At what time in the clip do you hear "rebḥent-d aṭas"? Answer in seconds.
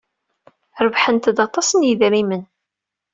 0.85-1.69